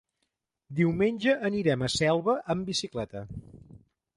Diumenge 0.79 1.35
anirem 1.51 1.83
a 1.89 1.91
Selva 1.99 2.35
amb 2.55 2.73
bicicleta. 2.73 3.23